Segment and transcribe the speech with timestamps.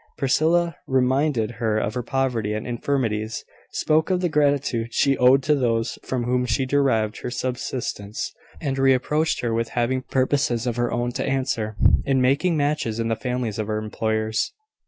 [0.17, 5.53] Priscilla reminded her of her poverty and infirmities, spoke of the gratitude she owed to
[5.53, 10.91] those from whom she derived her subsistence, and reproached her with having purposes of her
[10.91, 14.53] own to answer, in making matches in the families of her employers."